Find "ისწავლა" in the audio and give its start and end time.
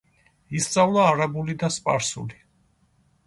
0.59-1.03